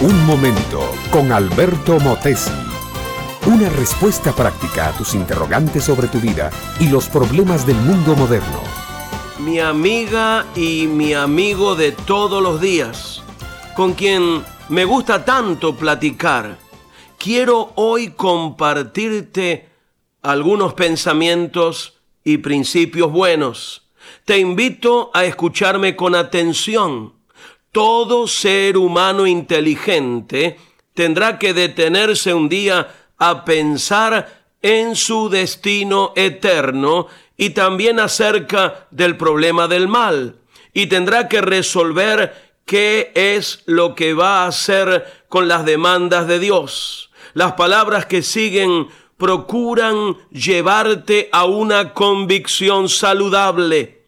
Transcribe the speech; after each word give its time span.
Un 0.00 0.24
momento 0.24 0.90
con 1.10 1.30
Alberto 1.30 2.00
Motesi. 2.00 2.50
Una 3.46 3.68
respuesta 3.68 4.32
práctica 4.32 4.88
a 4.88 4.92
tus 4.92 5.14
interrogantes 5.14 5.84
sobre 5.84 6.08
tu 6.08 6.18
vida 6.20 6.50
y 6.78 6.88
los 6.88 7.08
problemas 7.08 7.66
del 7.66 7.76
mundo 7.76 8.16
moderno. 8.16 8.62
Mi 9.40 9.60
amiga 9.60 10.46
y 10.56 10.86
mi 10.86 11.12
amigo 11.12 11.74
de 11.74 11.92
todos 11.92 12.42
los 12.42 12.62
días, 12.62 13.22
con 13.76 13.92
quien 13.92 14.42
me 14.70 14.86
gusta 14.86 15.22
tanto 15.24 15.76
platicar, 15.76 16.56
quiero 17.18 17.72
hoy 17.74 18.12
compartirte 18.12 19.68
algunos 20.22 20.72
pensamientos 20.72 22.00
y 22.24 22.38
principios 22.38 23.12
buenos. 23.12 23.89
Te 24.24 24.38
invito 24.38 25.10
a 25.14 25.24
escucharme 25.24 25.96
con 25.96 26.14
atención 26.14 27.20
todo 27.72 28.26
ser 28.26 28.76
humano 28.76 29.26
inteligente 29.26 30.58
tendrá 30.94 31.38
que 31.38 31.54
detenerse 31.54 32.34
un 32.34 32.48
día 32.48 32.88
a 33.18 33.44
pensar 33.44 34.44
en 34.62 34.96
su 34.96 35.28
destino 35.28 36.12
eterno 36.16 37.06
y 37.36 37.50
también 37.50 38.00
acerca 38.00 38.86
del 38.90 39.16
problema 39.16 39.68
del 39.68 39.88
mal. 39.88 40.36
Y 40.72 40.86
tendrá 40.86 41.28
que 41.28 41.40
resolver 41.40 42.52
qué 42.66 43.12
es 43.14 43.62
lo 43.66 43.94
que 43.94 44.14
va 44.14 44.44
a 44.44 44.48
hacer 44.48 45.24
con 45.28 45.48
las 45.48 45.64
demandas 45.64 46.26
de 46.26 46.38
Dios. 46.38 47.10
Las 47.34 47.52
palabras 47.52 48.06
que 48.06 48.22
siguen 48.22 48.88
procuran 49.16 50.16
llevarte 50.30 51.28
a 51.32 51.44
una 51.44 51.94
convicción 51.94 52.88
saludable. 52.88 53.99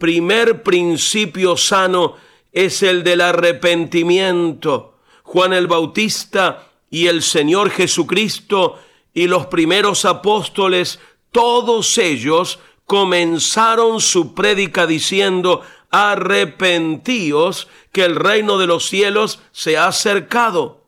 Primer 0.00 0.62
principio 0.62 1.58
sano 1.58 2.16
es 2.52 2.82
el 2.82 3.04
del 3.04 3.20
arrepentimiento. 3.20 4.94
Juan 5.24 5.52
el 5.52 5.66
Bautista 5.66 6.70
y 6.88 7.08
el 7.08 7.22
Señor 7.22 7.68
Jesucristo 7.68 8.78
y 9.12 9.26
los 9.26 9.48
primeros 9.48 10.06
apóstoles, 10.06 11.00
todos 11.32 11.98
ellos 11.98 12.60
comenzaron 12.86 14.00
su 14.00 14.34
prédica 14.34 14.86
diciendo, 14.86 15.60
arrepentíos 15.90 17.68
que 17.92 18.06
el 18.06 18.16
reino 18.16 18.56
de 18.56 18.68
los 18.68 18.88
cielos 18.88 19.40
se 19.52 19.76
ha 19.76 19.88
acercado. 19.88 20.80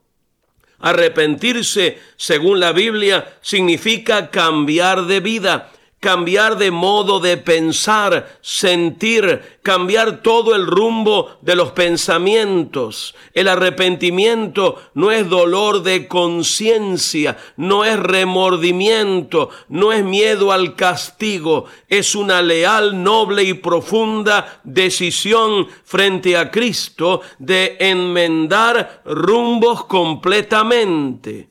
Arrepentirse, 0.79 2.01
según 2.17 2.61
la 2.61 2.73
Biblia, 2.73 3.37
significa 3.43 4.31
cambiar 4.31 5.05
de 5.05 5.21
vida, 5.21 5.71
cambiar 6.03 6.59
de 6.59 6.73
modo 6.73 7.21
de 7.21 7.37
pensar, 7.37 8.37
sentir, 8.41 9.41
cambiar 9.63 10.21
todo 10.21 10.57
el 10.57 10.67
rumbo 10.67 11.39
de 11.43 11.55
los 11.55 11.71
pensamientos. 11.71 13.15
El 13.35 13.47
arrepentimiento 13.47 14.83
no 14.95 15.13
es 15.13 15.31
dolor 15.31 15.85
de 15.85 16.09
conciencia, 16.09 17.39
no 17.57 17.85
es 17.85 17.97
remordimiento, 18.01 19.51
no 19.69 19.93
es 19.93 20.03
miedo 20.05 20.51
al 20.51 20.75
castigo, 20.75 21.67
es 21.89 22.17
una 22.17 22.43
leal, 22.43 23.01
noble 23.05 23.45
y 23.45 23.55
profunda 23.55 24.61
decisión 24.65 25.69
frente 25.85 26.37
a 26.37 26.51
Cristo 26.51 27.21
de 27.39 27.77
enmendar 27.79 29.03
rumbos 29.05 29.85
completamente. 29.85 31.49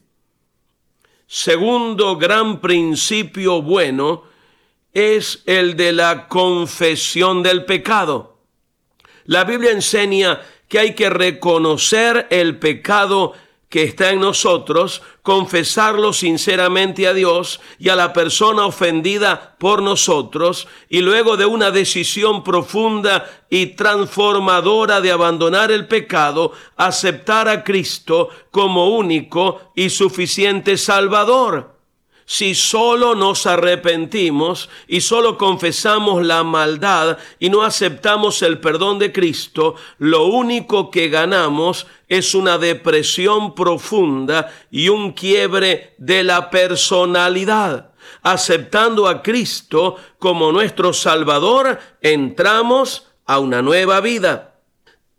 Segundo 1.25 2.17
gran 2.17 2.59
principio 2.59 3.61
bueno, 3.61 4.29
es 4.93 5.43
el 5.45 5.75
de 5.75 5.93
la 5.93 6.27
confesión 6.27 7.43
del 7.43 7.65
pecado. 7.65 8.37
La 9.25 9.43
Biblia 9.43 9.71
enseña 9.71 10.41
que 10.67 10.79
hay 10.79 10.95
que 10.95 11.09
reconocer 11.09 12.27
el 12.29 12.57
pecado 12.57 13.33
que 13.69 13.83
está 13.83 14.09
en 14.09 14.19
nosotros, 14.19 15.01
confesarlo 15.21 16.11
sinceramente 16.11 17.07
a 17.07 17.13
Dios 17.13 17.61
y 17.79 17.87
a 17.87 17.95
la 17.95 18.11
persona 18.11 18.65
ofendida 18.65 19.55
por 19.57 19.81
nosotros, 19.81 20.67
y 20.89 20.99
luego 20.99 21.37
de 21.37 21.45
una 21.45 21.71
decisión 21.71 22.43
profunda 22.43 23.25
y 23.49 23.67
transformadora 23.67 24.99
de 24.99 25.11
abandonar 25.11 25.71
el 25.71 25.87
pecado, 25.87 26.51
aceptar 26.75 27.47
a 27.47 27.63
Cristo 27.63 28.27
como 28.51 28.97
único 28.97 29.71
y 29.73 29.89
suficiente 29.89 30.77
Salvador 30.77 31.80
si 32.31 32.55
solo 32.55 33.13
nos 33.13 33.45
arrepentimos 33.45 34.69
y 34.87 35.01
solo 35.01 35.37
confesamos 35.37 36.25
la 36.25 36.45
maldad 36.45 37.17
y 37.39 37.49
no 37.49 37.61
aceptamos 37.61 38.41
el 38.41 38.61
perdón 38.61 38.99
de 38.99 39.11
Cristo, 39.11 39.75
lo 39.97 40.27
único 40.27 40.91
que 40.91 41.09
ganamos 41.09 41.87
es 42.07 42.33
una 42.33 42.57
depresión 42.57 43.53
profunda 43.53 44.49
y 44.71 44.87
un 44.87 45.11
quiebre 45.11 45.93
de 45.97 46.23
la 46.23 46.49
personalidad. 46.49 47.91
Aceptando 48.21 49.09
a 49.09 49.21
Cristo 49.21 49.97
como 50.17 50.53
nuestro 50.53 50.93
Salvador, 50.93 51.79
entramos 51.99 53.07
a 53.25 53.39
una 53.39 53.61
nueva 53.61 53.99
vida. 53.99 54.55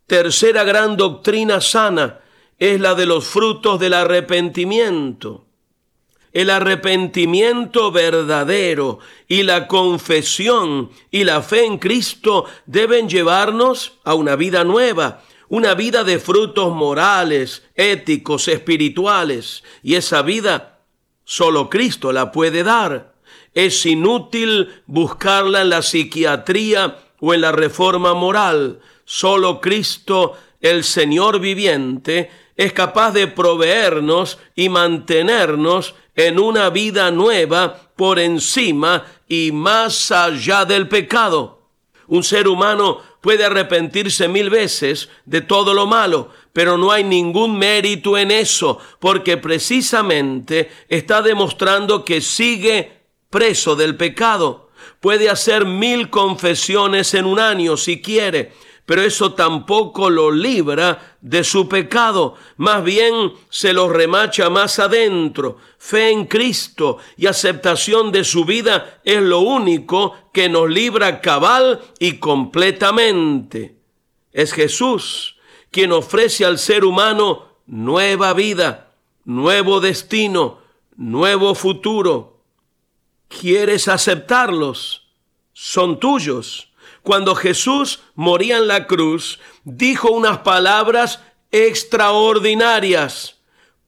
Tercera 0.06 0.64
gran 0.64 0.96
doctrina 0.96 1.60
sana 1.60 2.20
es 2.58 2.80
la 2.80 2.94
de 2.94 3.04
los 3.04 3.26
frutos 3.26 3.78
del 3.78 3.92
arrepentimiento. 3.92 5.51
El 6.32 6.48
arrepentimiento 6.48 7.92
verdadero 7.92 9.00
y 9.28 9.42
la 9.42 9.68
confesión 9.68 10.90
y 11.10 11.24
la 11.24 11.42
fe 11.42 11.66
en 11.66 11.78
Cristo 11.78 12.46
deben 12.64 13.08
llevarnos 13.08 13.98
a 14.04 14.14
una 14.14 14.34
vida 14.34 14.64
nueva, 14.64 15.22
una 15.48 15.74
vida 15.74 16.04
de 16.04 16.18
frutos 16.18 16.74
morales, 16.74 17.64
éticos, 17.74 18.48
espirituales. 18.48 19.62
Y 19.82 19.96
esa 19.96 20.22
vida 20.22 20.80
solo 21.24 21.68
Cristo 21.68 22.12
la 22.12 22.32
puede 22.32 22.62
dar. 22.62 23.12
Es 23.52 23.84
inútil 23.84 24.82
buscarla 24.86 25.60
en 25.60 25.68
la 25.68 25.82
psiquiatría 25.82 26.96
o 27.20 27.34
en 27.34 27.42
la 27.42 27.52
reforma 27.52 28.14
moral. 28.14 28.80
Solo 29.04 29.60
Cristo, 29.60 30.38
el 30.62 30.84
Señor 30.84 31.40
viviente, 31.40 32.30
es 32.56 32.72
capaz 32.72 33.12
de 33.12 33.26
proveernos 33.26 34.38
y 34.54 34.68
mantenernos 34.68 35.94
en 36.14 36.38
una 36.38 36.70
vida 36.70 37.10
nueva 37.10 37.80
por 37.96 38.18
encima 38.18 39.06
y 39.28 39.50
más 39.52 40.10
allá 40.10 40.64
del 40.64 40.88
pecado. 40.88 41.62
Un 42.08 42.22
ser 42.24 42.48
humano 42.48 43.00
puede 43.22 43.44
arrepentirse 43.44 44.28
mil 44.28 44.50
veces 44.50 45.08
de 45.24 45.40
todo 45.40 45.72
lo 45.72 45.86
malo, 45.86 46.30
pero 46.52 46.76
no 46.76 46.92
hay 46.92 47.04
ningún 47.04 47.56
mérito 47.56 48.18
en 48.18 48.30
eso, 48.30 48.78
porque 48.98 49.38
precisamente 49.38 50.70
está 50.88 51.22
demostrando 51.22 52.04
que 52.04 52.20
sigue 52.20 53.00
preso 53.30 53.76
del 53.76 53.96
pecado. 53.96 54.68
Puede 55.00 55.30
hacer 55.30 55.64
mil 55.64 56.10
confesiones 56.10 57.14
en 57.14 57.24
un 57.24 57.38
año 57.38 57.76
si 57.76 58.02
quiere, 58.02 58.52
pero 58.84 59.02
eso 59.02 59.34
tampoco 59.34 60.10
lo 60.10 60.30
libra 60.30 61.16
de 61.20 61.44
su 61.44 61.68
pecado, 61.68 62.34
más 62.56 62.82
bien 62.82 63.32
se 63.48 63.72
lo 63.72 63.88
remacha 63.88 64.50
más 64.50 64.78
adentro. 64.78 65.58
Fe 65.78 66.10
en 66.10 66.26
Cristo 66.26 66.98
y 67.16 67.26
aceptación 67.26 68.10
de 68.10 68.24
su 68.24 68.44
vida 68.44 69.00
es 69.04 69.22
lo 69.22 69.40
único 69.40 70.16
que 70.32 70.48
nos 70.48 70.68
libra 70.68 71.20
cabal 71.20 71.80
y 72.00 72.18
completamente. 72.18 73.76
Es 74.32 74.52
Jesús 74.52 75.36
quien 75.70 75.92
ofrece 75.92 76.44
al 76.44 76.58
ser 76.58 76.84
humano 76.84 77.46
nueva 77.66 78.34
vida, 78.34 78.92
nuevo 79.24 79.80
destino, 79.80 80.58
nuevo 80.96 81.54
futuro. 81.54 82.40
¿Quieres 83.28 83.88
aceptarlos? 83.88 85.08
Son 85.54 85.98
tuyos 85.98 86.71
cuando 87.02 87.34
Jesús 87.34 88.00
moría 88.14 88.58
en 88.58 88.68
la 88.68 88.86
cruz, 88.86 89.40
dijo 89.64 90.10
unas 90.10 90.38
palabras 90.38 91.20
extraordinarias. 91.50 93.36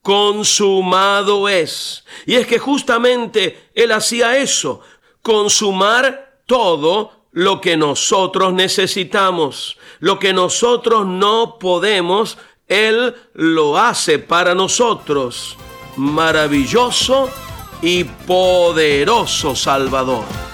Consumado 0.02 1.48
es. 1.48 2.04
Y 2.26 2.34
es 2.34 2.46
que 2.46 2.58
justamente 2.58 3.70
Él 3.74 3.90
hacía 3.92 4.36
eso, 4.36 4.80
consumar 5.22 6.42
todo 6.46 7.28
lo 7.32 7.60
que 7.60 7.76
nosotros 7.76 8.52
necesitamos, 8.52 9.78
lo 10.00 10.18
que 10.18 10.34
nosotros 10.34 11.06
no 11.06 11.58
podemos, 11.58 12.36
Él 12.68 13.14
lo 13.32 13.78
hace 13.78 14.18
para 14.18 14.54
nosotros. 14.54 15.56
Maravilloso 15.96 17.30
y 17.80 18.04
poderoso 18.04 19.56
Salvador. 19.56 20.53